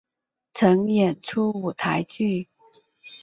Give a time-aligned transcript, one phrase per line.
[0.55, 2.49] 曾演出舞台剧。